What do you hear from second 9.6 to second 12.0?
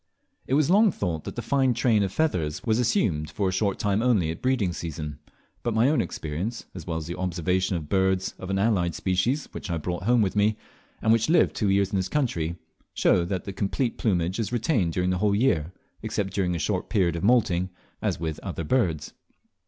I brought home with me, and which lived two years in